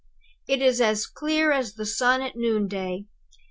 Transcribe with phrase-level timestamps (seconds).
[0.47, 3.05] It is as clear as the sun at noonday.